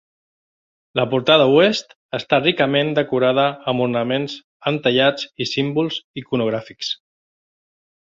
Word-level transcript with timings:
La 0.99 1.03
portada 1.11 1.45
oest 1.57 1.93
està 2.19 2.39
ricament 2.41 2.91
decorada 3.01 3.45
amb 3.75 3.87
ornaments 3.87 4.41
entallats 4.75 5.31
i 5.47 5.51
símbols 5.55 6.03
iconogràfics. 6.25 6.95